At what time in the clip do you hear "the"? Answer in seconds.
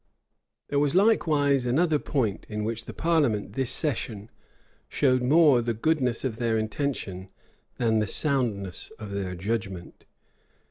2.85-2.91, 5.61-5.75, 7.99-8.07